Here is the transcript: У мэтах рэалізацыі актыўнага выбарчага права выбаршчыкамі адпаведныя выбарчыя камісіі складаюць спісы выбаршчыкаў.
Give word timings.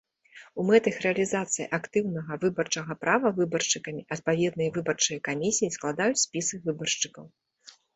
У 0.61 0.63
мэтах 0.69 0.95
рэалізацыі 1.05 1.67
актыўнага 1.79 2.39
выбарчага 2.47 2.99
права 3.03 3.35
выбаршчыкамі 3.39 4.01
адпаведныя 4.19 4.69
выбарчыя 4.81 5.25
камісіі 5.33 5.75
складаюць 5.81 6.23
спісы 6.29 6.65
выбаршчыкаў. 6.71 7.35